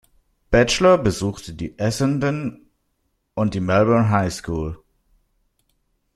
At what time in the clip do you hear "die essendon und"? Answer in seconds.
1.53-3.53